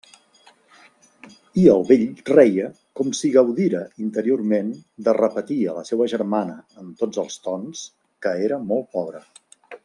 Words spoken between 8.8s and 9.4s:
pobre.